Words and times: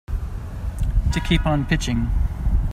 To 1.11 1.19
keep 1.19 1.45
on 1.45 1.63
pitching. 1.67 2.07